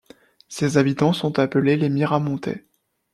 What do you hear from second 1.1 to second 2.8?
sont appelés les Miramontais.